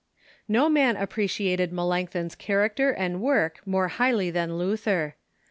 No 0.47 0.67
man 0.67 0.97
appreciated 0.97 1.71
Melanchthon's 1.71 2.33
character 2.33 2.89
and 2.91 3.21
work 3.21 3.59
more 3.67 3.87
highly 3.89 4.31
than 4.31 4.57
Luther. 4.57 5.15